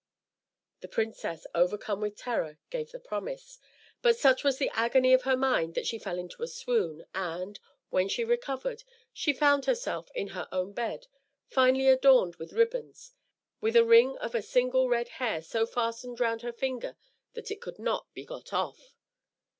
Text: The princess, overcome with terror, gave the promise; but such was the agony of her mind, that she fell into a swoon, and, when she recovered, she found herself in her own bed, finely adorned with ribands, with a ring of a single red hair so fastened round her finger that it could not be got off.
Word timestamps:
The 0.79 0.87
princess, 0.87 1.45
overcome 1.53 2.01
with 2.01 2.17
terror, 2.17 2.57
gave 2.71 2.89
the 2.91 2.99
promise; 2.99 3.59
but 4.01 4.17
such 4.17 4.43
was 4.43 4.57
the 4.57 4.71
agony 4.73 5.13
of 5.13 5.21
her 5.25 5.37
mind, 5.37 5.75
that 5.75 5.85
she 5.85 5.99
fell 5.99 6.17
into 6.17 6.41
a 6.41 6.47
swoon, 6.47 7.05
and, 7.13 7.59
when 7.91 8.09
she 8.09 8.23
recovered, 8.23 8.83
she 9.13 9.31
found 9.31 9.65
herself 9.65 10.09
in 10.15 10.29
her 10.29 10.47
own 10.51 10.73
bed, 10.73 11.05
finely 11.45 11.87
adorned 11.87 12.37
with 12.37 12.53
ribands, 12.53 13.13
with 13.59 13.75
a 13.75 13.85
ring 13.85 14.17
of 14.17 14.33
a 14.33 14.41
single 14.41 14.89
red 14.89 15.07
hair 15.07 15.39
so 15.43 15.67
fastened 15.67 16.19
round 16.19 16.41
her 16.41 16.51
finger 16.51 16.97
that 17.33 17.51
it 17.51 17.61
could 17.61 17.77
not 17.77 18.11
be 18.15 18.25
got 18.25 18.51
off. 18.51 18.95